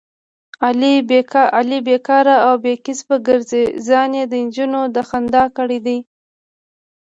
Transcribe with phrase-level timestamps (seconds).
[1.59, 5.97] علي بیکاره او بې کسبه ګرځي، ځان یې دنجونو د خندا کړی دی.